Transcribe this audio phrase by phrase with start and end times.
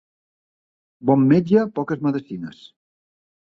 [1.09, 2.65] Bon metge, poques medecines.